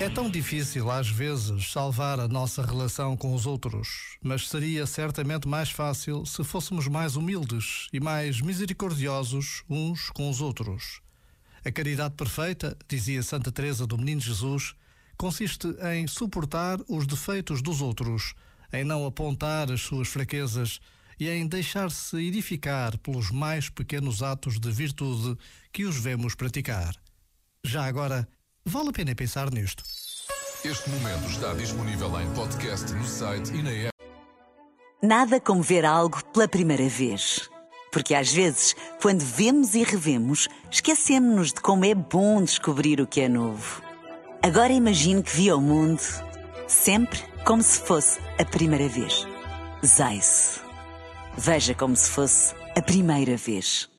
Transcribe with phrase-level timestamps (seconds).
[0.00, 5.46] É tão difícil, às vezes, salvar a nossa relação com os outros, mas seria certamente
[5.46, 11.02] mais fácil se fôssemos mais humildes e mais misericordiosos uns com os outros.
[11.62, 14.74] A caridade perfeita, dizia Santa Teresa do Menino Jesus,
[15.18, 18.32] consiste em suportar os defeitos dos outros,
[18.72, 20.80] em não apontar as suas fraquezas
[21.18, 25.38] e em deixar-se edificar pelos mais pequenos atos de virtude
[25.70, 26.94] que os vemos praticar.
[27.62, 28.26] Já agora,
[28.64, 29.82] Vale a pena pensar nisto.
[30.62, 33.90] Este momento está disponível em podcast no site e na app.
[35.02, 37.48] Nada como ver algo pela primeira vez.
[37.90, 43.22] Porque às vezes, quando vemos e revemos, esquecemos-nos de como é bom descobrir o que
[43.22, 43.82] é novo.
[44.42, 46.02] Agora imagine que viu o mundo
[46.68, 49.26] sempre como se fosse a primeira vez.
[49.84, 50.60] Zais.
[51.36, 53.90] Veja como se fosse a primeira vez.